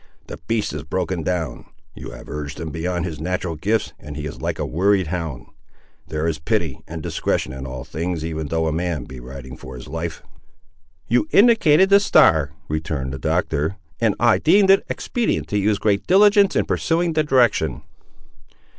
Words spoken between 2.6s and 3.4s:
beyond his